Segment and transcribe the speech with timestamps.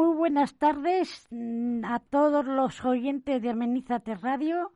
[0.00, 4.72] Muy buenas tardes mm, a todos los oyentes de Amenízate Radio.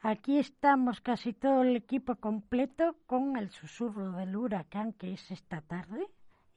[0.00, 5.60] Aquí estamos casi todo el equipo completo con el susurro del huracán que es esta
[5.60, 6.08] tarde,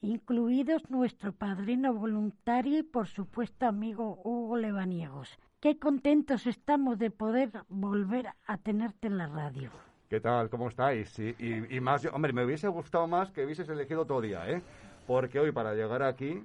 [0.01, 5.37] incluidos nuestro padrino voluntario y por supuesto amigo Hugo Levaniegos.
[5.59, 9.69] Qué contentos estamos de poder volver a tenerte en la radio.
[10.09, 10.49] ¿Qué tal?
[10.49, 11.19] ¿Cómo estáis?
[11.19, 14.63] Y, y, y más, hombre, me hubiese gustado más que hubieses elegido todo día, ¿eh?
[15.05, 16.43] Porque hoy para llegar aquí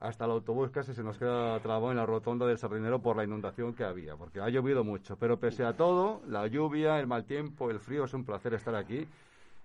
[0.00, 3.24] hasta el autobús casi se nos queda trabado en la rotonda del Sardinero por la
[3.24, 5.16] inundación que había, porque ha llovido mucho.
[5.16, 8.74] Pero pese a todo, la lluvia, el mal tiempo, el frío, es un placer estar
[8.74, 9.06] aquí.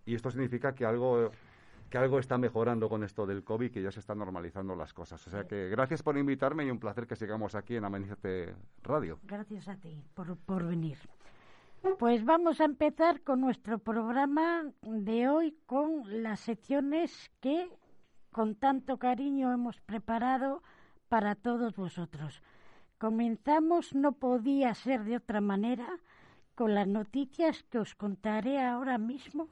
[0.06, 1.32] Y esto significa que algo
[1.90, 5.26] que algo está mejorando con esto del COVID, que ya se están normalizando las cosas.
[5.26, 9.20] O sea que gracias por invitarme y un placer que sigamos aquí en Amenízate Radio.
[9.24, 10.98] Gracias a ti por, por venir.
[12.00, 17.70] Pues vamos a empezar con nuestro programa de hoy con las secciones que
[18.36, 20.62] con tanto cariño hemos preparado
[21.08, 22.42] para todos vosotros.
[22.98, 25.88] Comenzamos, no podía ser de otra manera,
[26.54, 29.48] con las noticias que os contaré ahora mismo.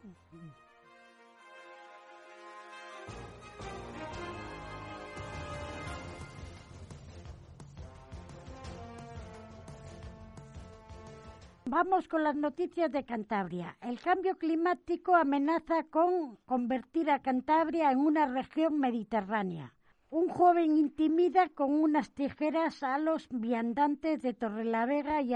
[11.75, 13.75] Vamos con las noticias de Cantabria.
[13.81, 19.73] El cambio climático amenaza con convertir a Cantabria en una región mediterránea.
[20.11, 25.33] Un joven intimida con unas tijeras a los viandantes de Torrelavega y,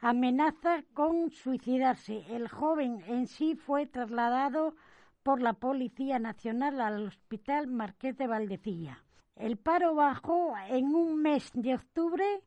[0.00, 2.24] amenaza con suicidarse.
[2.28, 4.74] El joven en sí fue trasladado
[5.22, 9.04] por la Policía Nacional al Hospital Marqués de Valdecilla.
[9.36, 12.42] El paro bajó en un mes de octubre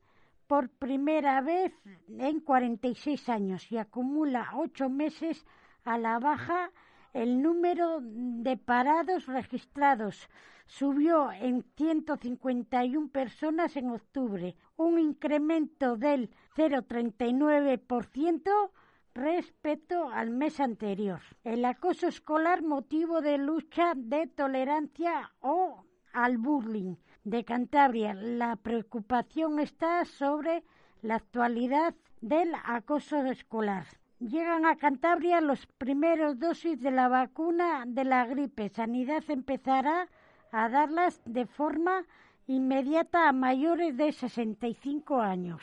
[0.47, 1.73] por primera vez
[2.07, 5.45] en 46 años y acumula ocho meses
[5.83, 6.71] a la baja
[7.15, 10.29] el número de parados registrados
[10.65, 18.71] subió en 151 personas en octubre, un incremento del 0,39%
[19.13, 21.21] respecto al mes anterior.
[21.45, 28.13] El acoso escolar motivo de lucha de tolerancia o al bullying de Cantabria.
[28.13, 30.63] La preocupación está sobre
[31.01, 33.85] la actualidad del acoso escolar.
[34.19, 38.69] Llegan a Cantabria los primeros dosis de la vacuna de la gripe.
[38.69, 40.07] Sanidad empezará
[40.51, 42.05] a darlas de forma
[42.47, 45.61] inmediata a mayores de 65 años.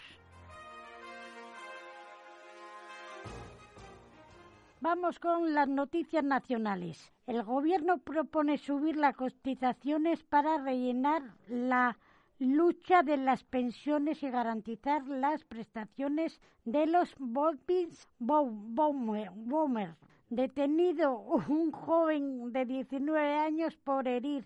[4.83, 7.13] Vamos con las noticias nacionales.
[7.29, 11.97] El Gobierno propone subir las cotizaciones para rellenar la
[12.41, 17.15] lucha de las pensiones y garantizar las prestaciones de los
[18.19, 19.31] Bomber.
[20.31, 21.17] Detenido
[21.49, 24.45] un joven de 19 años por herir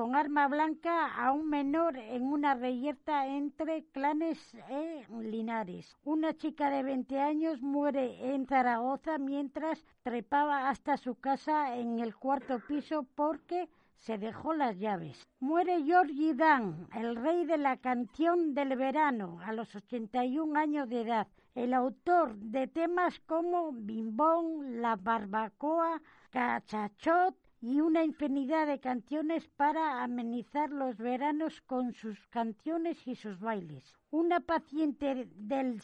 [0.00, 4.38] con arma blanca a un menor en una reyerta entre clanes
[4.70, 5.94] e Linares.
[6.04, 12.16] Una chica de 20 años muere en Zaragoza mientras trepaba hasta su casa en el
[12.16, 13.68] cuarto piso porque
[13.98, 15.28] se dejó las llaves.
[15.38, 21.02] Muere George Dan, el rey de la canción del verano, a los 81 años de
[21.02, 21.28] edad.
[21.54, 26.00] El autor de temas como Bimbón, La Barbacoa,
[26.30, 33.38] Cachachot, y una infinidad de canciones para amenizar los veranos con sus canciones y sus
[33.38, 33.96] bailes.
[34.10, 35.80] Una paciente del,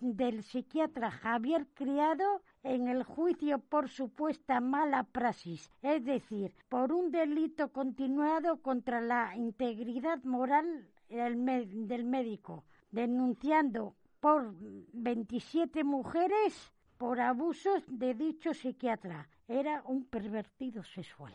[0.00, 7.10] del psiquiatra Javier Criado en el juicio por supuesta mala praxis, es decir, por un
[7.10, 14.54] delito continuado contra la integridad moral del, del médico, denunciando por
[14.92, 19.26] 27 mujeres por abusos de dicho psiquiatra.
[19.48, 21.32] Era un pervertido sexual.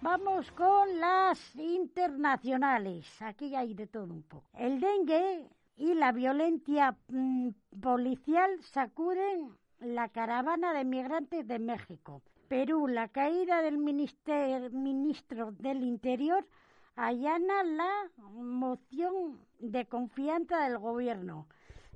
[0.00, 3.06] Vamos con las internacionales.
[3.22, 4.50] Aquí hay de todo un poco.
[4.54, 7.50] El dengue y la violencia mm,
[7.80, 12.22] policial sacuden la caravana de migrantes de México.
[12.48, 16.46] Perú, la caída del ministro del Interior
[16.96, 17.92] allana la
[18.32, 21.46] moción de confianza del gobierno.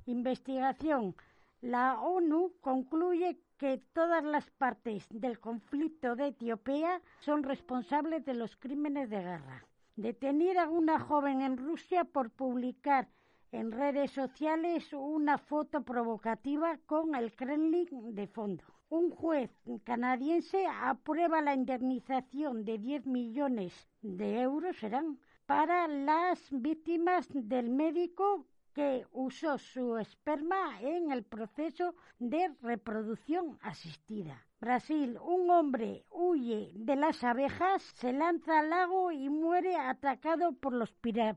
[0.05, 1.15] Investigación.
[1.61, 8.55] La ONU concluye que todas las partes del conflicto de Etiopía son responsables de los
[8.55, 9.65] crímenes de guerra.
[9.95, 13.07] Detenida una joven en Rusia por publicar
[13.51, 18.63] en redes sociales una foto provocativa con el Kremlin de fondo.
[18.89, 19.51] Un juez
[19.83, 28.45] canadiense aprueba la indemnización de 10 millones de euros, serán, para las víctimas del médico
[28.73, 34.45] que usó su esperma en el proceso de reproducción asistida.
[34.61, 40.73] Brasil, un hombre huye de las abejas, se lanza al lago y muere atacado por,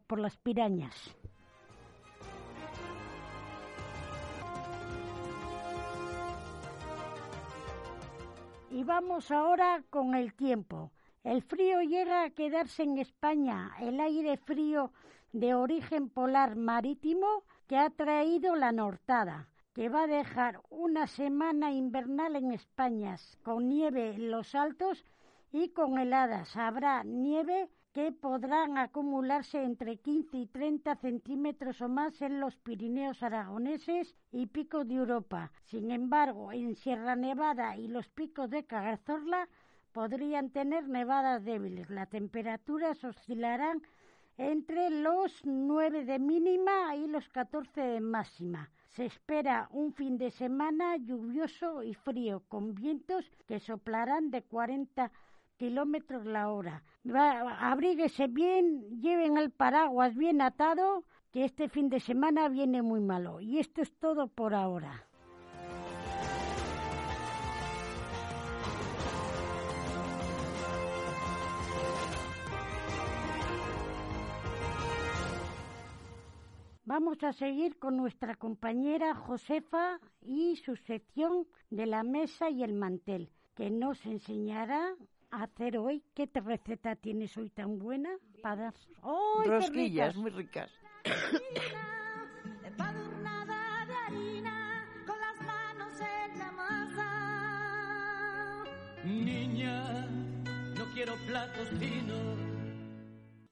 [0.07, 1.17] por las pirañas.
[8.75, 10.91] Y vamos ahora con el tiempo.
[11.23, 13.71] El frío llega a quedarse en España.
[13.79, 14.91] El aire frío
[15.33, 21.71] de origen polar marítimo que ha traído la nortada, que va a dejar una semana
[21.71, 25.05] invernal en España, con nieve en los altos
[25.53, 26.57] y con heladas.
[26.57, 33.23] Habrá nieve que podrán acumularse entre 15 y 30 centímetros o más en los Pirineos
[33.23, 35.53] aragoneses y picos de Europa.
[35.67, 39.49] Sin embargo, en Sierra Nevada y los picos de Cagazorla
[39.93, 41.89] podrían tener nevadas débiles.
[41.89, 43.81] Las temperaturas oscilarán
[44.39, 48.71] entre los 9 de mínima y los 14 de máxima.
[48.89, 55.13] Se espera un fin de semana lluvioso y frío, con vientos que soplarán de 40
[55.57, 56.83] kilómetros la hora.
[57.61, 63.41] abríguese bien, lleven el paraguas bien atado, que este fin de semana viene muy malo.
[63.41, 65.07] Y esto es todo por ahora.
[76.87, 82.75] Vamos a seguir con nuestra compañera Josefa y su sección de la mesa y el
[82.75, 84.95] mantel, que nos enseñará
[85.43, 86.03] hacer hoy?
[86.15, 88.11] ¿Qué receta tienes hoy tan buena?
[88.43, 88.73] Para
[89.03, 90.71] ¡Oh, Rosquillas muy ricas.
[99.05, 100.07] Niña,
[100.79, 102.39] no quiero platos finos.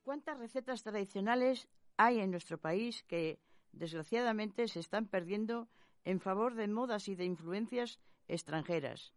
[0.02, 3.38] ¿Cuántas recetas tradicionales hay en nuestro país que,
[3.72, 5.68] desgraciadamente, se están perdiendo
[6.04, 9.12] en favor de modas y de influencias extranjeras?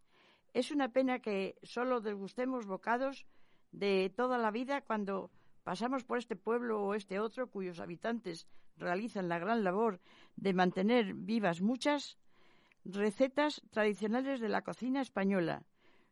[0.56, 3.26] Es una pena que solo degustemos bocados
[3.72, 5.30] de toda la vida cuando
[5.64, 8.46] pasamos por este pueblo o este otro cuyos habitantes
[8.78, 10.00] realizan la gran labor
[10.34, 12.16] de mantener vivas muchas
[12.86, 15.62] recetas tradicionales de la cocina española.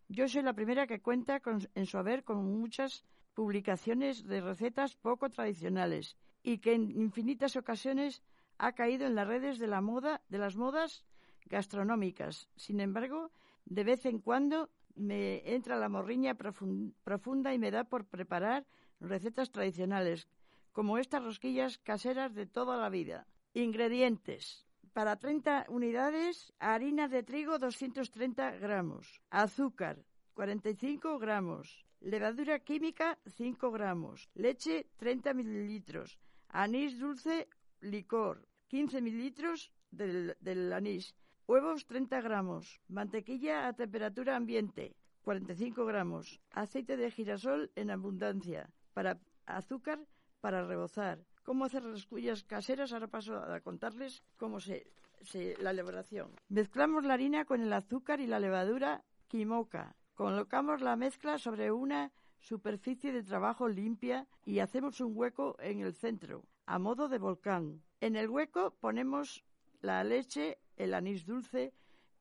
[0.08, 1.41] Yo soy la primera que cuenta
[1.75, 3.02] en su haber con muchas
[3.32, 8.20] publicaciones de recetas poco tradicionales y que en infinitas ocasiones
[8.58, 11.02] ha caído en las redes de la moda, de las modas
[11.46, 12.50] gastronómicas.
[12.56, 13.31] Sin embargo,
[13.65, 18.67] de vez en cuando me entra la morriña profunda y me da por preparar
[19.01, 20.29] recetas tradicionales,
[20.73, 23.27] como estas rosquillas caseras de toda la vida.
[23.55, 24.67] Ingredientes.
[24.93, 34.29] Para 30 unidades, harina de trigo 230 gramos, azúcar 45 gramos, levadura química 5 gramos,
[34.35, 36.19] leche 30 mililitros,
[36.49, 37.49] anís dulce
[37.81, 41.15] licor 15 mililitros del, del anís,
[41.46, 49.20] Huevos 30 gramos, mantequilla a temperatura ambiente 45 gramos, aceite de girasol en abundancia, para
[49.44, 49.99] azúcar
[50.41, 51.25] para rebozar.
[51.43, 52.93] ¿Cómo hacer las cuyas caseras?
[52.93, 54.87] Ahora paso a contarles cómo se,
[55.23, 56.35] se, la elaboración.
[56.49, 59.96] Mezclamos la harina con el azúcar y la levadura quimoca.
[60.15, 65.94] Colocamos la mezcla sobre una superficie de trabajo limpia y hacemos un hueco en el
[65.94, 67.82] centro, a modo de volcán.
[68.01, 69.44] En el hueco ponemos
[69.84, 71.72] la leche el anís dulce,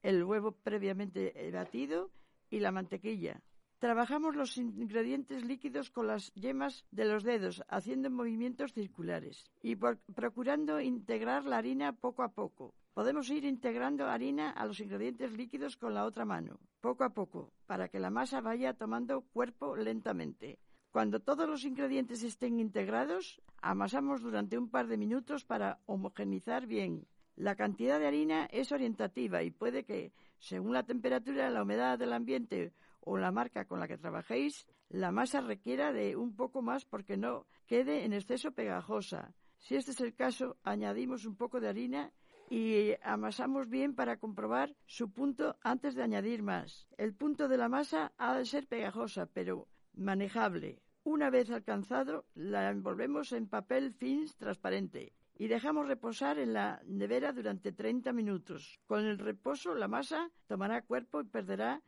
[0.04, 2.12] el huevo previamente batido
[2.50, 3.42] y la mantequilla.
[3.80, 10.80] Trabajamos los ingredientes líquidos con las yemas de los dedos, haciendo movimientos circulares y procurando
[10.80, 12.74] integrar la harina poco a poco.
[12.94, 17.52] Podemos ir integrando harina a los ingredientes líquidos con la otra mano, poco a poco,
[17.66, 20.60] para que la masa vaya tomando cuerpo lentamente.
[20.92, 27.08] Cuando todos los ingredientes estén integrados, amasamos durante un par de minutos para homogenizar bien.
[27.36, 32.14] La cantidad de harina es orientativa y puede que, según la temperatura, la humedad del
[32.14, 36.86] ambiente o la marca con la que trabajéis, la masa requiera de un poco más
[36.86, 39.34] porque no quede en exceso pegajosa.
[39.58, 42.14] Si este es el caso, añadimos un poco de harina
[42.50, 46.88] y amasamos bien para comprobar su punto antes de añadir más.
[46.98, 50.84] El punto de la masa ha de ser pegajosa, pero manejable.
[51.04, 57.32] Una vez alcanzado, la envolvemos en papel fins transparente y dejamos reposar en la nevera
[57.32, 58.80] durante 30 minutos.
[58.86, 61.82] Con el reposo la masa tomará cuerpo y perderá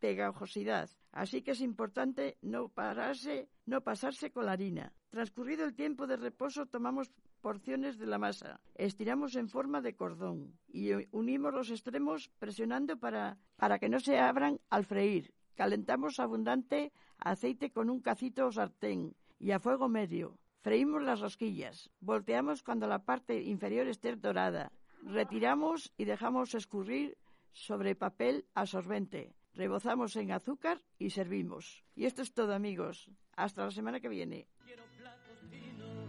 [0.00, 4.92] pegajosidad, así que es importante no pararse, no pasarse con la harina.
[5.10, 7.10] Transcurrido el tiempo de reposo tomamos
[7.40, 13.38] porciones de la masa, estiramos en forma de cordón y unimos los extremos presionando para,
[13.56, 15.32] para que no se abran al freír.
[15.54, 21.90] Calentamos abundante aceite con un cacito o sartén y a fuego medio Freímos las rosquillas,
[22.00, 24.72] volteamos cuando la parte inferior esté dorada,
[25.04, 27.16] retiramos y dejamos escurrir
[27.52, 29.36] sobre papel absorbente.
[29.54, 31.84] Rebozamos en azúcar y servimos.
[31.94, 33.08] Y esto es todo, amigos.
[33.36, 34.48] Hasta la semana que viene.
[34.64, 36.08] Quiero platos finos.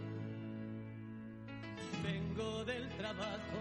[2.02, 3.58] Vengo del trabajo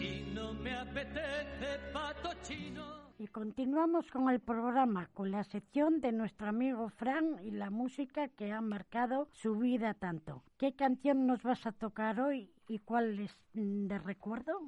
[0.00, 3.03] y no me apetece pato chino.
[3.16, 8.26] Y continuamos con el programa, con la sección de nuestro amigo Fran y la música
[8.26, 10.42] que ha marcado su vida tanto.
[10.58, 14.60] ¿Qué canción nos vas a tocar hoy y cuál es de recuerdo?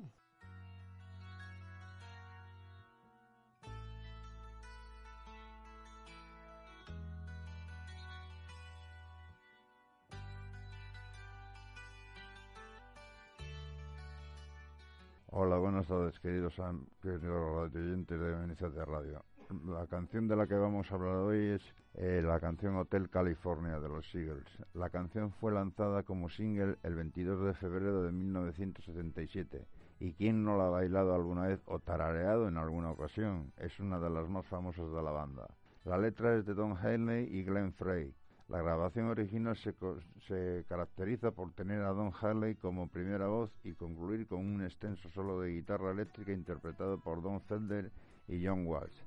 [15.38, 16.54] Hola, buenas tardes, queridos,
[17.02, 19.22] queridos oyentes de de Radio.
[19.66, 21.62] La canción de la que vamos a hablar hoy es
[21.92, 24.46] eh, la canción Hotel California de los Eagles.
[24.72, 29.66] La canción fue lanzada como single el 22 de febrero de 1977
[30.00, 33.52] y quién no la ha bailado alguna vez o tarareado en alguna ocasión.
[33.58, 35.48] Es una de las más famosas de la banda.
[35.84, 38.14] La letra es de Don Henley y Glenn Frey.
[38.48, 44.28] La grabación original se, caracteriza por tener a Don Harley como primera voz y concluir
[44.28, 47.90] con un extenso solo de guitarra eléctrica interpretado por Don Felder
[48.28, 49.02] y John Walsh.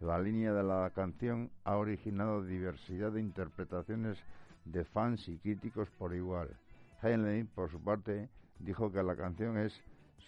[0.00, 4.16] La línea de la canción ha originado diversidad de interpretaciones
[4.64, 6.48] de fans y críticos por igual.
[7.02, 9.78] Henley, por su parte, dijo que la canción es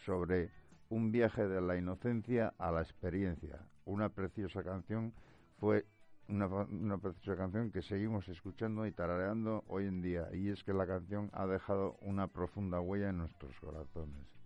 [0.04, 0.50] sobre
[0.90, 3.60] un viaje de la inocencia a la experiencia.
[3.86, 5.14] Una preciosa canción
[5.58, 5.86] fue
[6.32, 10.28] una, una preciosa canción que seguimos escuchando y tarareando hoy en día.
[10.32, 14.41] Y es que la canción ha dejado una profunda huella en nuestros corazones.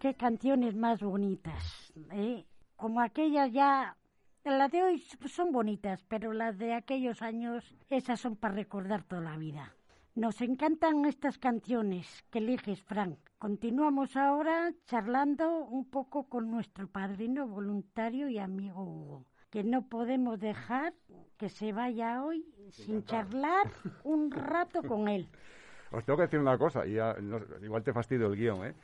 [0.00, 2.46] Qué canciones más bonitas, ¿eh?
[2.74, 3.96] Como aquellas ya...
[4.44, 9.20] Las de hoy son bonitas, pero las de aquellos años, esas son para recordar toda
[9.20, 9.74] la vida.
[10.14, 13.18] Nos encantan estas canciones que eliges, Frank.
[13.38, 20.40] Continuamos ahora charlando un poco con nuestro padrino voluntario y amigo Hugo, que no podemos
[20.40, 20.94] dejar
[21.36, 23.70] que se vaya hoy sin charlar
[24.04, 25.28] un rato con él.
[25.92, 28.74] Os tengo que decir una cosa, y ya, no- igual te fastidio el guion, ¿eh?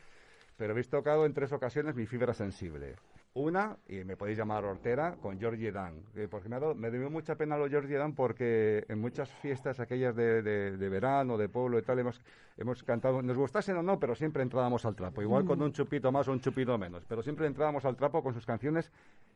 [0.56, 2.96] Pero habéis tocado en tres ocasiones mi fibra sensible.
[3.34, 6.00] Una, y me podéis llamar Hortera, con Georgie Dan.
[6.30, 9.78] Porque me, ha dado- me dio mucha pena lo Georgie Dan porque en muchas fiestas
[9.78, 12.18] aquellas de, de- de verano, de pueblo y tal, hemos,
[12.56, 15.20] hemos cantado, nos gustasen o no, pero siempre entrábamos al trapo.
[15.20, 18.32] Igual con un chupito más o un chupito menos, pero siempre entrábamos al trapo con
[18.32, 18.90] sus canciones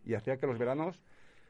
[0.07, 1.03] y hacía que los veranos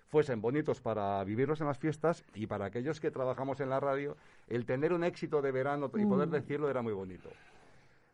[0.09, 4.17] fuesen bonitos para vivirlos en las fiestas y para aquellos que trabajamos en la radio,
[4.49, 7.31] el tener un éxito de verano y poder decirlo era muy bonito.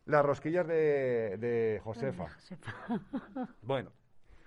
[0.06, 2.26] Las rosquillas de, de Josefa.
[3.62, 3.90] Bueno,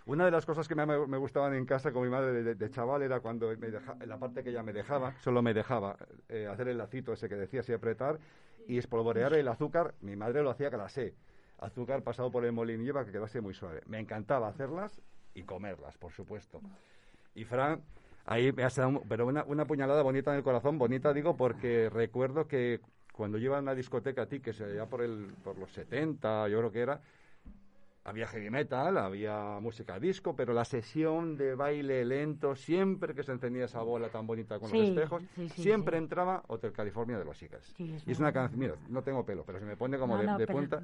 [0.05, 2.55] Una de las cosas que me, me gustaban en casa con mi madre de, de-
[2.55, 5.97] de chaval era cuando me deja, la parte que ella me dejaba, solo me dejaba
[6.29, 8.19] eh, hacer el lacito ese que decía así apretar
[8.67, 9.93] y espolvorear el azúcar.
[10.01, 11.15] Mi madre lo hacía sé
[11.59, 13.81] Azúcar pasado por el molinillo para que quedase muy suave.
[13.87, 15.01] Me encantaba hacerlas
[15.33, 16.61] y comerlas, por supuesto.
[17.35, 17.81] Y Fran,
[18.25, 21.89] ahí me has dado, pero una, una puñalada bonita en el corazón, bonita digo porque
[21.91, 22.81] recuerdo que
[23.19, 25.69] cuando yo iba a una discoteca a ti, que se allá por, el, por los
[25.73, 27.01] 70, yo creo que era,
[28.05, 33.33] había heavy metal, había música disco, pero la sesión de baile lento, siempre que se
[33.33, 37.25] encendía esa bola tan bonita con los espejos, sí, sí, siempre entraba Hotel California de
[37.25, 40.15] los es y es una canción, mira, no tengo pelo, pero se me pone como
[40.15, 40.81] No, de, no, de pero- punta.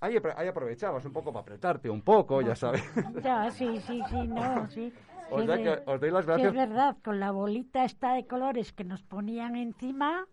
[0.00, 2.82] Ahí, apro- ahí aprovechabas un poco para apretarte un poco, ya sabes.
[3.22, 4.90] Ya, sí, sí, sí, no, sí.
[5.30, 6.54] O Sí, sea de- que os doy las sí, es gracias.
[6.54, 10.26] verdad, con la bolita esta de colores que nos ponían encima,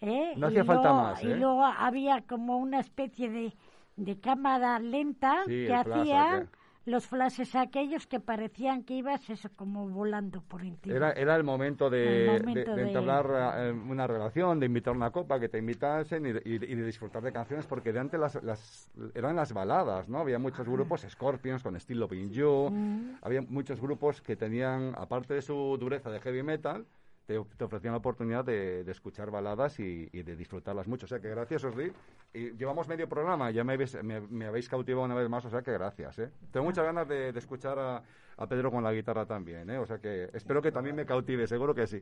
[0.00, 0.34] ¿eh?
[0.36, 1.36] No Y hacía falta luego- más, Y ¿eh?
[1.36, 3.54] luego había como una especie de,
[3.96, 6.48] de cámara lenta Sí, que aquel.
[6.86, 10.94] los flashes aquellos que parecían que ibas eso como volando por encima.
[10.96, 13.26] Era, era el momento de, El momento de- de de- entablar
[13.58, 16.86] eh, una relación, de invitar una copa, que te invitasen y de, y y de
[16.86, 20.18] disfrutar de canciones, porque de antes las, las- eran las baladas, ¿no?
[20.18, 23.16] Había muchos grupos, Scorpions con estilo Loving You, Mm.
[23.20, 26.86] había muchos grupos que tenían, aparte de su dureza de heavy metal,
[27.28, 31.04] te, te ofrecían la oportunidad de, de escuchar baladas y, y de disfrutarlas mucho.
[31.04, 31.92] O sea que gracias, Osri.
[32.32, 35.50] Y llevamos medio programa, ya me habéis, me, me habéis cautivado una vez más, o
[35.50, 36.18] sea que gracias.
[36.20, 36.30] ¿eh?
[36.50, 38.02] Tengo muchas ganas de, de escuchar a,
[38.38, 39.76] a Pedro con la guitarra también, ¿eh?
[39.76, 42.00] o sea que espero que también me cautive, seguro que sí.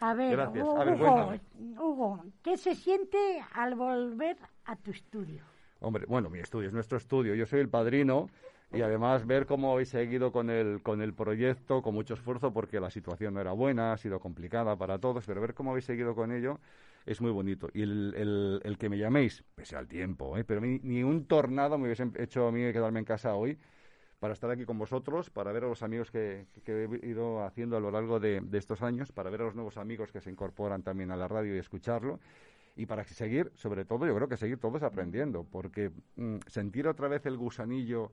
[0.00, 0.66] A ver, Gracias.
[0.66, 0.84] Hugo, A
[1.30, 1.40] ver.
[1.78, 5.44] Hugo, ¿qué se siente al volver a tu estudio?
[5.80, 7.34] Hombre, bueno, mi estudio es nuestro estudio.
[7.36, 8.28] Yo soy el padrino
[8.72, 12.80] y además ver cómo habéis seguido con el, con el proyecto con mucho esfuerzo porque
[12.80, 16.14] la situación no era buena, ha sido complicada para todos, pero ver cómo habéis seguido
[16.14, 16.60] con ello
[17.06, 17.68] es muy bonito.
[17.72, 20.44] Y el, el- que me llaméis, pese al tiempo, ¿eh?
[20.44, 23.58] pero ni, ni un tornado me hubiese hecho a mí quedarme en casa hoy
[24.18, 27.76] para estar aquí con vosotros, para ver a los amigos que, que he ido haciendo
[27.76, 30.30] a lo largo de, de estos años, para ver a los nuevos amigos que se
[30.30, 32.18] incorporan también a la radio y escucharlo,
[32.76, 37.08] y para seguir, sobre todo, yo creo que seguir todos aprendiendo, porque mm, sentir otra
[37.08, 38.12] vez el gusanillo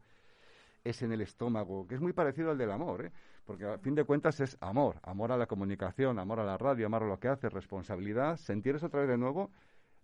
[0.83, 3.11] es en el estómago, que es muy parecido al del amor, ¿eh?
[3.45, 6.85] porque a fin de cuentas es amor, amor a la comunicación, amor a la radio,
[6.87, 9.49] amor a lo que hace, responsabilidad, sentir eso otra vez de nuevo,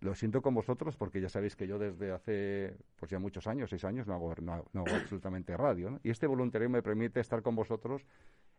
[0.01, 3.69] lo siento con vosotros porque ya sabéis que yo desde hace pues ya muchos años,
[3.69, 5.91] seis años, no hago, no, no hago absolutamente radio.
[5.91, 5.99] ¿no?
[6.03, 8.05] Y este voluntario me permite estar con vosotros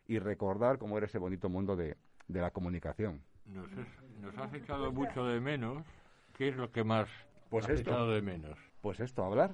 [0.06, 1.96] y recordar cómo era ese bonito mundo de,
[2.28, 3.22] de la comunicación.
[3.46, 5.83] Nos, es- nos has echado mucho de menos.
[6.37, 7.09] ¿Qué es lo que más
[7.48, 7.90] Pues has esto.
[7.90, 8.59] echado de menos?
[8.83, 9.50] Pues esto, hablar.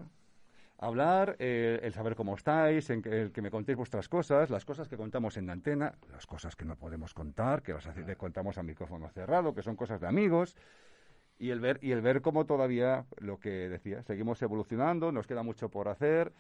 [0.79, 4.67] Hablar, eh, el saber cómo estáis, en que, el que me contéis vuestras cosas, las
[4.67, 7.87] cosas que contamos en la antena, las cosas que no podemos contar, que las
[8.19, 10.55] contamos a micrófono cerrado, que son cosas de amigos,
[11.39, 15.43] y el ver y el ver cómo todavía lo que decía, seguimos evolucionando, nos queda
[15.43, 16.33] mucho por hacer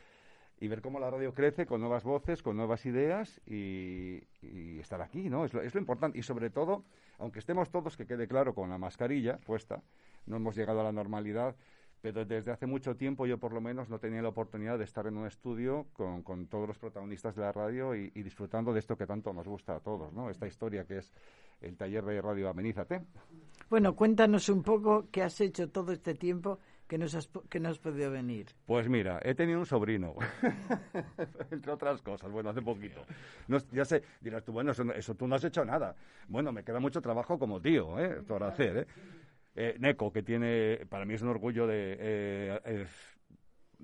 [0.58, 4.22] y ver cómo la radio crece con nuevas voces, con nuevas ideas y,
[4.80, 5.44] estar aquí, ¿no?
[5.44, 6.84] Es lo importante y sobre todo,
[7.18, 9.82] aunque estemos todos, que quede claro, con la mascarilla puesta,
[10.26, 11.56] no hemos llegado a la normalidad,
[12.12, 15.08] pero desde hace mucho tiempo yo por lo menos no tenía la oportunidad de estar
[15.08, 18.78] en un estudio con, con todos los protagonistas de la radio y, y disfrutando de
[18.78, 20.30] esto que tanto nos gusta a todos, ¿no?
[20.30, 21.12] Esta historia que es
[21.60, 23.02] el taller de radio Amenízate.
[23.68, 27.70] Bueno, cuéntanos un poco qué has hecho todo este tiempo que, nos has, que no
[27.70, 28.46] has podido venir.
[28.66, 30.14] Pues mira, he tenido un sobrino,
[31.50, 33.04] entre otras cosas, bueno, hace poquito.
[33.48, 35.96] No, ya sé, dirás tú, bueno, eso, eso tú no has hecho nada.
[36.28, 38.22] Bueno, me queda mucho trabajo como tío, ¿eh?
[38.22, 38.86] Por hacer, ¿eh?
[39.58, 41.96] Eh, Neko, que tiene, para mí es un orgullo de...
[41.98, 42.86] eh, eh,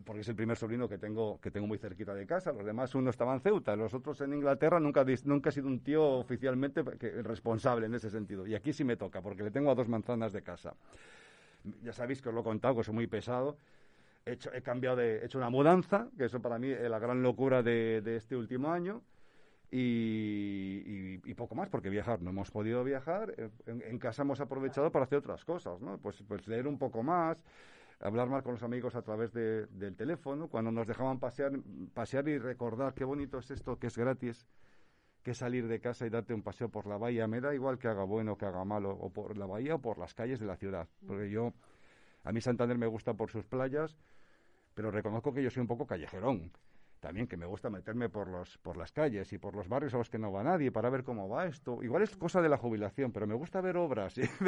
[0.04, 2.52] porque es el primer sobrino que tengo que tengo muy cerquita de casa.
[2.52, 4.80] Los demás, uno estaba en Ceuta, los otros en Inglaterra.
[4.80, 6.82] Nunca, nunca he sido un tío oficialmente
[7.22, 8.46] responsable en ese sentido.
[8.46, 10.74] Y aquí sí me toca, porque le tengo a dos manzanas de casa.
[11.82, 13.58] Ya sabéis que os lo he contado, que soy muy pesado.
[14.24, 16.98] He, hecho, he cambiado de, he hecho una mudanza, que eso para mí es la
[16.98, 19.02] gran locura de este último año.
[19.74, 23.34] Y, y- poco más, porque viajar no hemos podido viajar.
[23.38, 25.96] Eh, En, en casa hemos aprovechado para hacer otras cosas, ¿no?
[25.98, 27.42] Pues, pues leer un poco más,
[28.00, 31.52] hablar más con los amigos a través de- del teléfono, cuando nos dejaban pasear,
[31.94, 34.46] pasear y recordar qué bonito es esto, que es gratis,
[35.22, 37.26] que salir de casa y darte un paseo por la bahía.
[37.26, 39.78] Me da igual que haga bueno o que haga malo, o por la bahía o
[39.80, 40.86] por las calles de la ciudad.
[41.06, 41.54] Porque yo,
[42.24, 43.96] a mí Santander me gusta por sus playas,
[44.74, 46.52] pero reconozco que yo soy un poco callejerón.
[47.02, 49.98] También que me gusta meterme por los por las calles y por los barrios a
[49.98, 51.82] los que no va nadie para ver cómo va esto.
[51.82, 54.20] Igual es cosa de la jubilación, pero me gusta ver obras y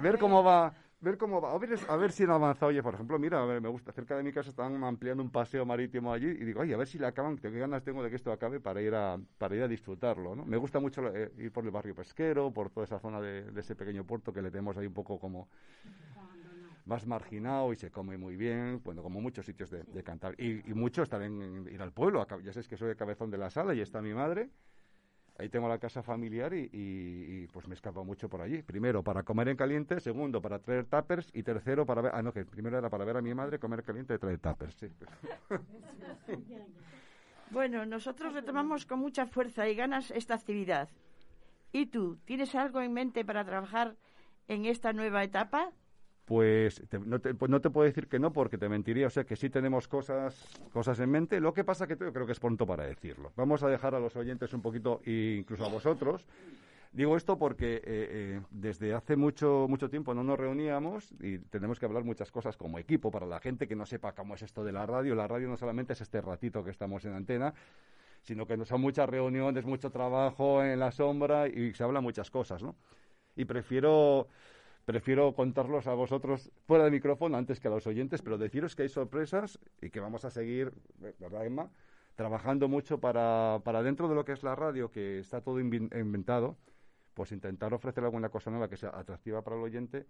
[0.00, 2.94] ver, cómo va ver cómo va a ver, a ver si han avanzado oye por
[2.94, 6.10] ejemplo mira a ver, me gusta cerca de mi casa están ampliando un paseo marítimo
[6.10, 8.32] allí y digo oye a ver si le acaban qué ganas tengo de que esto
[8.32, 10.46] acabe para ir a para ir a disfrutarlo ¿no?
[10.46, 13.60] me gusta mucho eh, ir por el barrio pesquero por toda esa zona de, de
[13.60, 15.48] ese pequeño puerto que le tenemos ahí un poco como
[16.84, 20.34] más marginado y se come muy bien, bueno, como muchos sitios de, de cantar.
[20.38, 22.26] Y, y muchos también ir al pueblo.
[22.42, 24.50] Ya sabes que soy el cabezón de la sala y está mi madre.
[25.36, 28.62] Ahí tengo la casa familiar y, pues me escapo mucho por allí.
[28.62, 29.98] Primero, para comer en caliente.
[29.98, 31.28] Segundo, para traer tuppers.
[31.32, 32.12] Y tercero, para ver...
[32.14, 34.74] Ah, no, que primero era para ver a mi madre comer caliente y traer tuppers,
[34.76, 34.88] sí.
[37.50, 40.88] Bueno, nosotros retomamos con mucha fuerza y ganas esta actividad.
[41.72, 43.96] ¿Y tú, tienes algo en mente para trabajar
[44.48, 45.70] en esta nueva etapa?
[46.24, 49.06] Pues te- no, te, pues no te puedo decir que no porque te mentiría.
[49.06, 51.38] O sea que sí tenemos cosas, cosas en mente.
[51.40, 53.32] Lo que pasa que yo creo que es pronto para decirlo.
[53.36, 56.24] Vamos a dejar a los oyentes un poquito, incluso a vosotros.
[56.92, 61.80] Digo esto porque eh, eh, desde hace mucho, mucho tiempo no nos reuníamos y tenemos
[61.80, 64.64] que hablar muchas cosas como equipo para la gente que no sepa cómo es esto
[64.64, 65.16] de la radio.
[65.16, 67.52] La radio no solamente es este ratito que estamos en antena,
[68.22, 72.62] sino que son muchas reuniones, mucho trabajo en la sombra y se hablan muchas cosas,
[72.62, 72.76] ¿no?
[73.34, 74.28] Y prefiero
[74.84, 78.82] prefiero contarlos a vosotros fuera de micrófono antes que a los oyentes, pero deciros que
[78.82, 80.72] hay sorpresas y que vamos a seguir,
[81.18, 81.70] ¿verdad, Emma?
[82.14, 86.56] Trabajando mucho para, para dentro de lo que es la radio, que está todo inventado,
[87.14, 90.06] pues intentar ofrecer alguna cosa nueva que sea atractiva para el oyente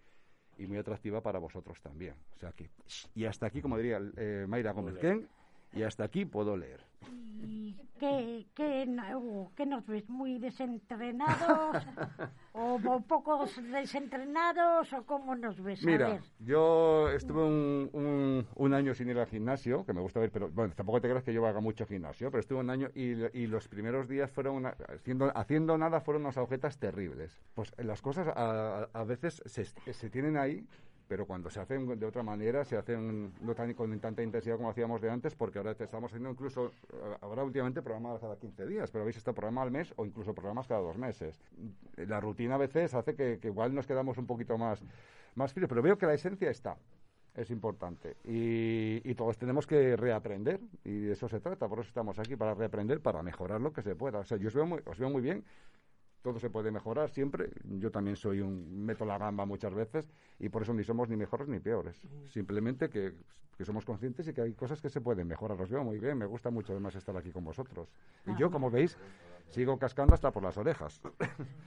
[0.58, 2.14] y muy atractiva para vosotros también.
[2.36, 2.70] O sea que,
[3.14, 4.96] y hasta aquí, como diría eh, Mayra Gómez
[5.74, 6.80] y hasta aquí puedo leer.
[7.46, 8.86] ¿Y qué, qué,
[9.66, 10.08] nos ves?
[10.08, 11.86] ¿Muy desentrenados?
[12.52, 14.92] ¿O un poco desentrenados?
[14.92, 15.82] ¿O cómo nos ves?
[15.82, 16.20] A Mira, ver.
[16.38, 20.48] yo estuve un, un, un año sin ir al gimnasio, que me gusta ver, pero
[20.48, 23.46] bueno, tampoco te creas que yo haga mucho gimnasio, pero estuve un año y, y
[23.48, 27.42] los primeros días fueron, una- haciendo, haciendo nada, fueron unas agujetas terribles.
[27.54, 30.64] Pues las cosas a, a veces se, se tienen ahí,
[31.14, 34.70] pero cuando se hacen de otra manera, se hacen no tan, con tanta intensidad como
[34.70, 38.66] hacíamos de antes, porque ahora te estamos haciendo incluso, eh, ahora últimamente programas cada 15
[38.66, 41.40] días, pero habéis estado programa al mes o incluso programas cada dos meses.
[41.98, 44.82] La rutina a veces hace que, igual nos quedamos un poquito más,
[45.36, 46.76] más fríos, pero veo que la esencia está.
[47.36, 48.16] Es importante.
[48.24, 50.58] Y, y todos tenemos que reaprender.
[50.82, 51.68] Y de eso se trata.
[51.68, 54.18] Por eso estamos aquí, para reaprender, para mejorar lo que se pueda.
[54.18, 55.44] O sea, yo os veo muy, os veo muy bien
[56.24, 57.50] todo se puede mejorar siempre.
[57.78, 60.08] Yo también soy un meto la gamba muchas veces
[60.38, 62.00] y por eso ni somos ni mejores ni peores.
[62.30, 63.12] Simplemente que,
[63.58, 65.60] que somos conscientes y que hay cosas que se pueden mejorar.
[65.60, 67.90] Os veo muy bien, me gusta mucho además estar aquí con vosotros.
[68.26, 68.96] Y yo, como veis,
[69.50, 70.98] sigo cascando hasta por las orejas.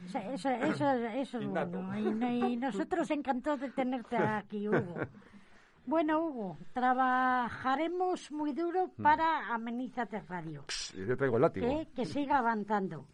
[0.07, 1.95] Eso, eso, eso, eso es bueno.
[1.99, 4.95] Y, no- y nosotros encantados de tenerte aquí, Hugo.
[5.85, 10.65] Bueno, Hugo, trabajaremos muy duro para Amenízate Radio.
[10.93, 11.65] Y yo traigo el látigo.
[11.67, 13.05] Que, que siga avanzando,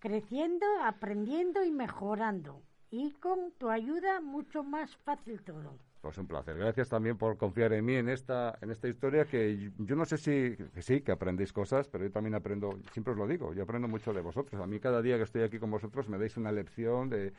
[0.00, 2.62] creciendo, aprendiendo y mejorando.
[2.90, 5.78] Y con tu ayuda mucho más fácil todo.
[6.00, 6.56] Pues un placer.
[6.56, 10.16] Gracias también por confiar en mí en esta, en esta historia que yo- no sé
[10.16, 13.62] si que sí, que aprendéis cosas, pero yo también aprendo, siempre os lo digo, yo
[13.62, 14.60] aprendo mucho de vosotros.
[14.60, 17.32] A mí cada día que estoy aquí con vosotros me dais una lección de,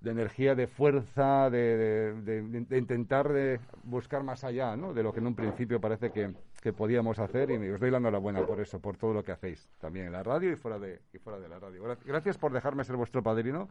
[0.00, 4.94] de energía, de fuerza, de, de- de- de intentar de buscar más allá ¿no?
[4.94, 6.32] de lo que en un principio parece que,
[6.62, 9.68] que podíamos hacer y os doy la enhorabuena por eso, por todo lo que hacéis
[9.80, 11.82] también en la radio y fuera de, y fuera de la radio.
[11.84, 13.68] Gra- Gracias por dejarme ser vuestro padrino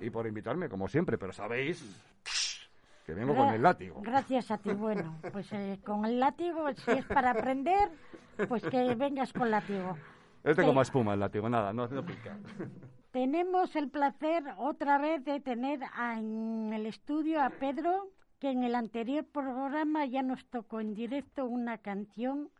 [0.00, 1.82] y por invitarme, como siempre, pero sabéis
[3.06, 4.02] que vengo con Gra- el látigo.
[4.02, 4.72] Gracias a ti.
[4.74, 7.88] Bueno, pues eh, con el látigo, si es para aprender,
[8.46, 9.96] pues que vengas con látigo.
[10.44, 10.66] Este Sí.
[10.68, 12.36] como espuma el látigo, nada, no, no pica.
[13.12, 15.80] Tenemos el placer otra vez de tener
[16.16, 21.44] en el estudio a Pedro, que en el anterior programa ya nos tocó en directo
[21.44, 22.50] una canción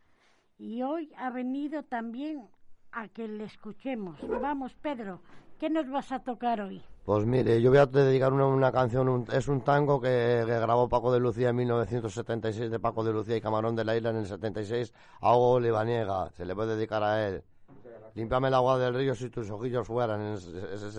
[0.57, 2.49] y hoy ha venido también
[2.91, 4.17] a que le escuchemos.
[4.41, 5.21] Vamos, Pedro,
[5.57, 6.81] ¿qué nos vas a tocar hoy?
[7.05, 10.89] Pues mire, yo voy a dedicar una, canción, un- es un tango que, que grabó
[10.89, 14.17] Paco de Lucía en 1976, de Paco de Lucía y Camarón de la Isla en
[14.17, 17.43] el 76, a Hugo Libaniega, se le puede dedicar a él.
[18.13, 20.97] Límpiame el agua del río si tus ojillos fueran, esa es, es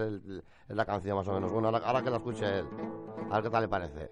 [0.72, 1.52] es la canción más o menos.
[1.52, 2.66] Bueno, ahora, ahora que la escuche él,
[3.30, 4.10] a ver qué tal le parece.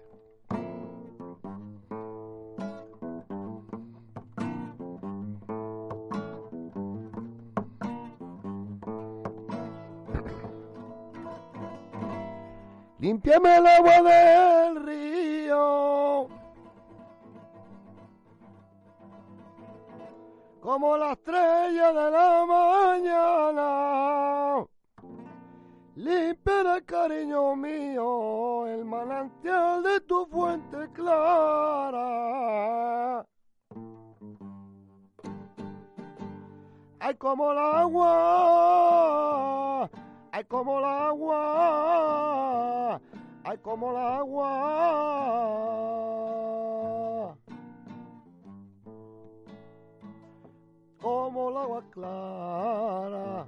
[12.99, 14.80] Límpiame el agua del
[20.61, 23.71] Como la estrella de la mañana.
[25.95, 32.01] Limpia cariño mío, el manantial de tu fuente clara.
[36.99, 37.99] Ay, como el agua,
[40.31, 41.41] ay, como el agua,
[43.43, 45.31] ay, como el agua.
[51.31, 53.47] Como el agua clara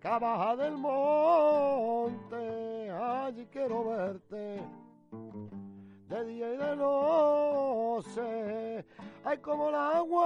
[0.00, 4.62] que baja del monte, allí quiero verte.
[6.08, 8.82] de día y de noche.
[9.22, 10.24] Ay, como el agua,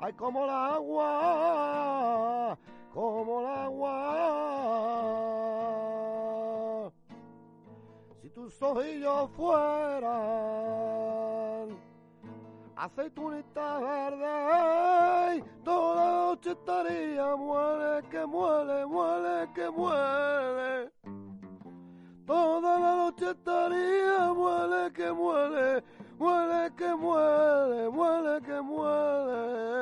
[0.00, 2.58] ay, como el agua,
[2.94, 3.90] como el agua.
[8.22, 11.43] Si tus ojillos fueran
[12.76, 20.90] aceitunita verde, toda la noche estaría muere, que muere, muere, que muere.
[22.26, 25.84] Toda la noche estaría muere, que muere,
[26.18, 29.74] muere, que muere, muere, que muere.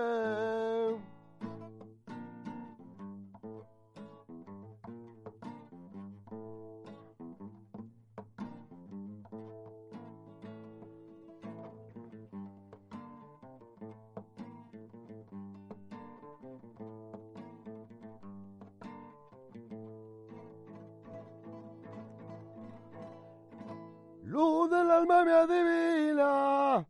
[24.33, 26.87] Luz del alma me adivina,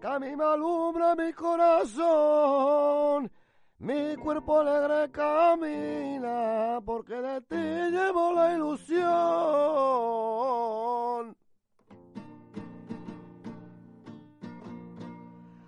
[0.00, 0.14] que a
[0.52, 3.28] alumbra mi corazón.
[3.80, 9.04] Mi cuerpo alegre camina, porque de ti llevo la ilusión.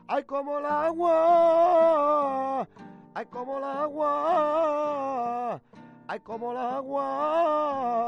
[0.07, 2.68] Ay, como el agua,
[3.12, 5.61] ay, como el agua,
[6.07, 8.07] ay, como el agua.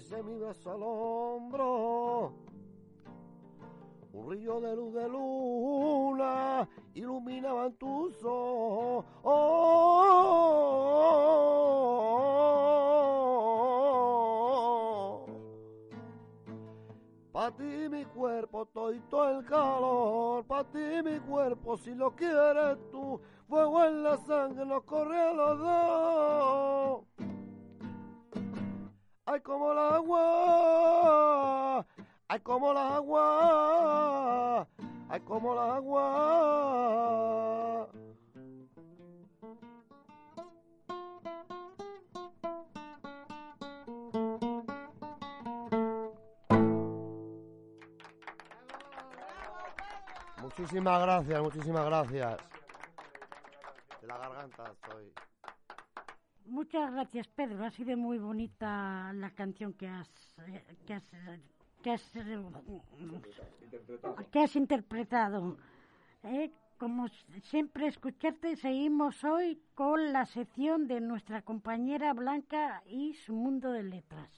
[0.00, 2.32] Sé mi beso al hombro,
[4.14, 9.04] un río de luz de luna iluminaban tus ojos.
[17.32, 18.90] Pa' ti mi cuerpo, todo
[19.28, 24.84] el calor, pa' ti mi cuerpo, si lo quieres tú, fuego en la sangre nos
[24.84, 27.11] corre a los dos.
[29.32, 30.20] Ay, como el agua,
[32.28, 34.68] ay, como el agua,
[35.08, 36.68] ay, como el agua.
[50.42, 52.36] Muchísimas gracias, muchísimas gracias.
[54.02, 55.10] De la garganta estoy.
[56.52, 57.64] Muchas gracias, Pedro.
[57.64, 60.06] Ha sido muy bonita la canción que has,
[60.46, 61.02] eh, que has,
[61.82, 62.16] que has,
[64.56, 65.56] eh, interpretado.
[66.24, 67.08] Eh, Como
[67.44, 73.84] siempre escucharte, seguimos hoy con la sección de nuestra compañera Blanca y su mundo de
[73.84, 74.30] letras.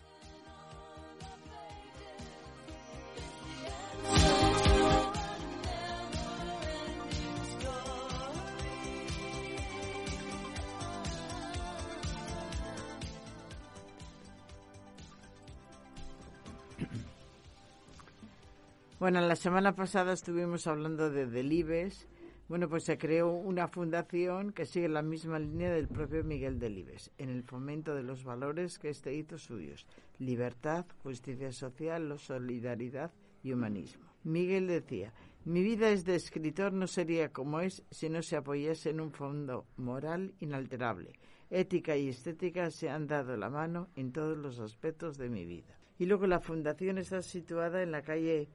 [19.04, 22.08] Bueno, la semana pasada estuvimos hablando de Delibes.
[22.48, 27.10] Bueno, pues se creó una fundación que sigue la misma línea del propio Miguel Delibes,
[27.18, 29.86] en el fomento de los valores que éste hizo suyos,
[30.18, 33.12] libertad, justicia social, solidaridad
[33.42, 34.06] y humanismo.
[34.22, 35.12] Miguel decía,
[35.44, 39.12] mi vida es de escritor no sería como es si no se apoyase en un
[39.12, 41.12] fondo moral inalterable.
[41.50, 45.78] Ética y estética se han dado la mano en todos los aspectos de mi vida.
[45.98, 48.48] Y luego la fundación está situada en la calle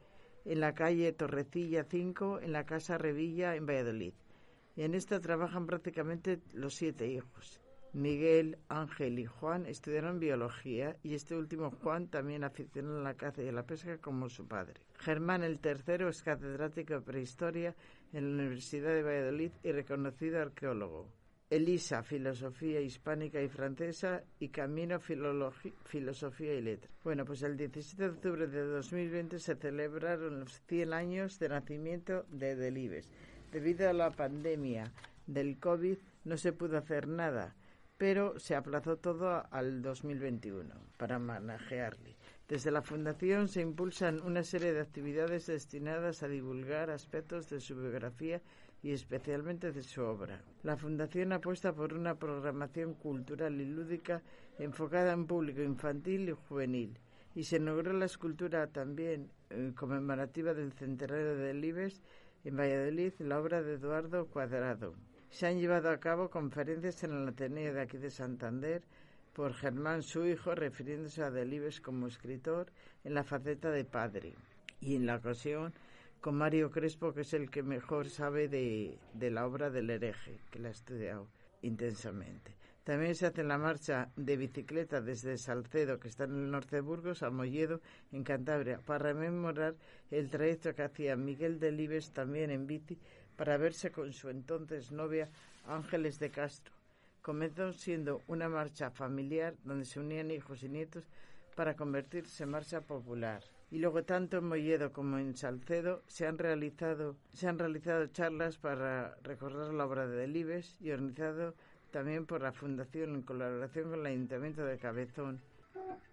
[0.45, 4.13] en la calle Torrecilla 5, en la Casa Revilla, en Valladolid.
[4.75, 7.59] En esta trabajan prácticamente los siete hijos.
[7.91, 13.41] Miguel, Ángel y Juan estudiaron biología y este último Juan también aficionó a la caza
[13.41, 14.81] y a la pesca como su padre.
[14.99, 17.75] Germán el tercero es catedrático de prehistoria
[18.13, 21.07] en la Universidad de Valladolid y reconocido arqueólogo.
[21.49, 26.91] Elisa, filosofía hispánica y francesa, y Camino, filologi- filosofía y letra.
[27.03, 32.23] Bueno, pues el 17 de octubre de 2020 se celebraron los 100 años de nacimiento
[32.29, 33.09] de Delibes.
[33.51, 34.93] Debido a la pandemia
[35.25, 37.55] del COVID no se pudo hacer nada,
[37.97, 42.15] pero se aplazó todo al 2021 para manejarle.
[42.47, 47.75] Desde la Fundación se impulsan una serie de actividades destinadas a divulgar aspectos de su
[47.75, 48.39] biografía
[48.81, 50.41] y especialmente de su obra.
[50.63, 54.21] La Fundación apuesta por una programación cultural y lúdica
[54.57, 56.99] enfocada en público infantil y juvenil
[57.35, 62.01] y se inauguró la escultura también eh, conmemorativa del centenario de Libes
[62.43, 64.93] en Valladolid, la obra de Eduardo Cuadrado.
[65.29, 68.83] Se han llevado a cabo conferencias en el Ateneo de aquí de Santander
[69.33, 72.71] por Germán, su hijo, refiriéndose a Delibes como escritor
[73.03, 74.33] en la faceta de padre.
[74.81, 75.73] Y en la ocasión
[76.21, 80.39] con Mario Crespo, que es el que mejor sabe de, de la obra del hereje,
[80.51, 81.27] que la ha estudiado
[81.61, 82.55] intensamente.
[82.83, 86.81] También se hace la marcha de bicicleta desde Salcedo, que está en el norte de
[86.81, 89.75] Burgos, a Molledo, en Cantabria, para rememorar
[90.09, 92.97] el trayecto que hacía Miguel Delibes también en bici
[93.35, 95.29] para verse con su entonces novia
[95.67, 96.73] Ángeles de Castro.
[97.21, 101.07] Comenzó siendo una marcha familiar donde se unían hijos y nietos
[101.55, 103.43] para convertirse en marcha popular.
[103.71, 108.57] Y luego tanto en Molledo como en Salcedo se han realizado, se han realizado charlas
[108.57, 111.53] para recordar la obra de Delibes y organizado
[111.91, 115.41] también por la Fundación en colaboración con el Ayuntamiento de Cabezón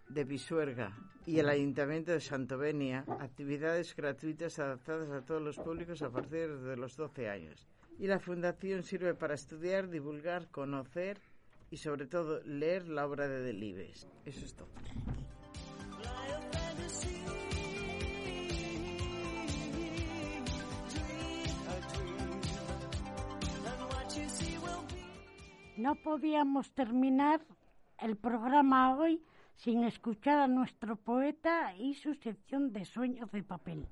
[0.09, 6.11] de Pisuerga y el Ayuntamiento de Santovenia, actividades gratuitas adaptadas a todos los públicos a
[6.11, 7.67] partir de los 12 años.
[7.99, 11.19] Y la Fundación sirve para estudiar, divulgar, conocer
[11.71, 14.07] y sobre todo leer la obra de Delibes.
[14.25, 14.69] Eso es todo.
[25.77, 27.43] No podíamos terminar
[27.99, 29.23] el programa hoy
[29.57, 33.87] sin escuchar a nuestro poeta y su sección de sueños de papel.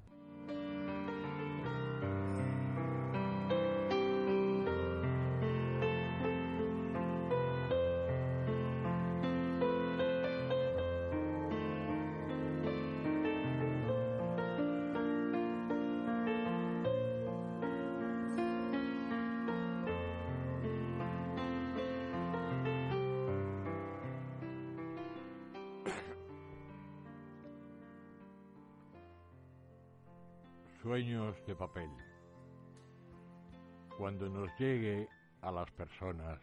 [30.84, 31.88] Sueños de papel.
[33.96, 35.08] Cuando nos llegue
[35.40, 36.38] a las personas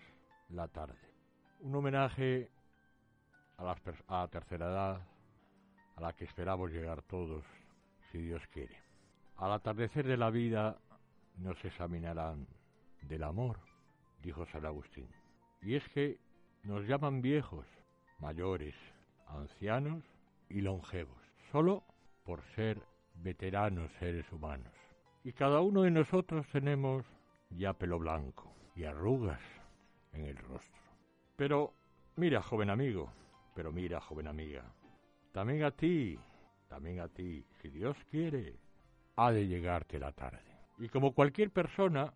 [0.50, 0.98] la tarde.
[1.60, 2.50] Un homenaje
[3.58, 5.08] a, la tercera edad,
[5.96, 7.46] a la que esperamos llegar todos,
[8.12, 8.76] si Dios quiere.
[9.38, 10.76] Al atardecer de la vida
[11.38, 12.48] nos examinarán
[13.04, 13.60] del amor,
[14.24, 15.08] dijo San Agustín.
[15.62, 16.18] Y es que
[16.64, 17.68] nos llaman viejos,
[18.18, 18.74] mayores,
[19.28, 20.04] ancianos
[20.50, 21.84] y longevos, solo
[22.24, 22.82] por ser
[23.16, 24.74] veteranos seres humanos.
[25.24, 27.06] Y cada uno de nosotros tenemos
[27.50, 29.42] ya pelo blanco y arrugas
[30.14, 30.82] en el rostro.
[31.36, 31.74] Pero
[32.16, 33.12] mira, joven amigo,
[33.56, 34.64] pero mira, joven amiga,
[35.32, 36.20] también a ti,
[36.68, 38.58] también a ti, si Dios quiere,
[39.16, 40.44] ha de llegarte la tarde.
[40.78, 42.14] Y como cualquier persona,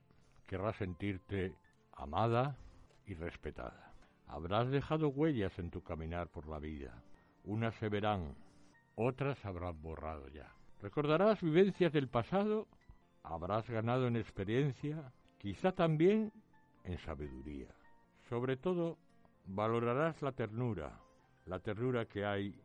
[0.48, 1.56] querrás sentirte
[1.94, 2.58] amada
[3.06, 3.94] y respetada.
[4.28, 7.04] Habrás dejado huellas en tu caminar por la vida.
[7.44, 8.36] Unas se verán,
[8.96, 10.55] otras habrán borrado ya.
[10.82, 12.68] Recordarás vivencias del pasado,
[13.24, 16.32] habrás ganado en experiencia, quizá también
[16.84, 17.74] en sabiduría.
[18.30, 18.98] Sobre todo,
[19.46, 21.00] valorarás la ternura,
[21.46, 22.60] la ternura que hay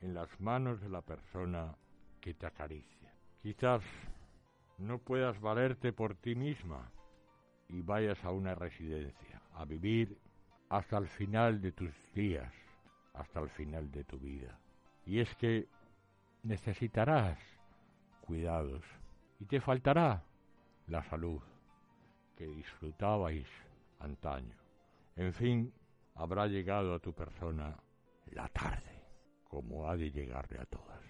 [0.00, 1.76] en las manos de la persona
[2.20, 3.14] que te acaricia.
[3.42, 3.82] Quizás
[4.78, 6.90] no puedas valerte por ti misma
[7.68, 10.18] y vayas a una residencia a vivir
[10.68, 12.52] hasta el final de tus días,
[13.12, 14.58] hasta el final de tu vida.
[15.06, 15.68] Y es que
[16.44, 17.38] necesitarás
[18.20, 18.84] cuidados
[19.40, 20.22] y te faltará
[20.86, 21.40] la salud
[22.36, 23.48] que disfrutabais
[23.98, 24.54] antaño.
[25.16, 25.72] En fin,
[26.14, 27.76] habrá llegado a tu persona
[28.26, 29.02] la tarde,
[29.48, 31.02] como ha de llegarle a todas.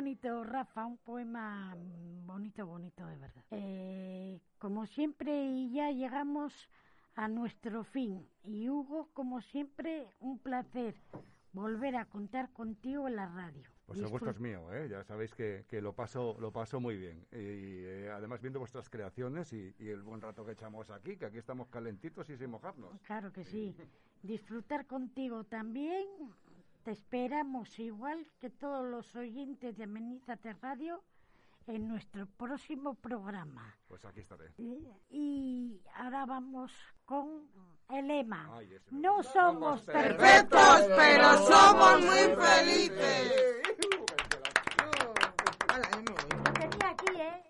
[0.00, 1.76] Bonito, Rafa, un poema
[2.24, 3.44] bonito, bonito de verdad.
[3.50, 6.70] Eh, como siempre, y ya llegamos
[7.16, 8.26] a nuestro fin.
[8.42, 10.94] Y Hugo, como siempre, un placer
[11.52, 13.68] volver a contar contigo en la radio.
[13.84, 14.88] Pues el gusto es mío, ¿eh?
[14.88, 17.26] ya sabéis que, que lo paso lo paso muy bien.
[17.32, 21.26] Y, eh, además viendo vuestras creaciones y, y el buen rato que echamos aquí, que
[21.26, 22.98] aquí estamos calentitos y sin mojarnos.
[23.02, 23.76] Claro que sí.
[24.22, 26.06] Disfrutar contigo también.
[26.84, 31.02] Te esperamos, igual que todos los oyentes de Amenízate Radio,
[31.66, 33.76] en nuestro próximo programa.
[33.86, 34.52] Pues aquí estaré.
[34.56, 36.72] Y, ahora vamos
[37.04, 37.48] con
[37.90, 38.48] el lema.
[38.90, 43.62] No somos perfectos, pero somos muy felices.
[46.60, 47.38] Tenía aquí, ¿eh?